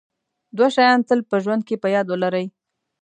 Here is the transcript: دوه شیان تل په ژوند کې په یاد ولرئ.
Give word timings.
دوه 0.55 0.67
شیان 0.75 0.99
تل 1.09 1.19
په 1.29 1.35
ژوند 1.43 1.61
کې 1.67 1.75
په 1.83 1.87
یاد 1.95 2.07
ولرئ. 2.09 2.45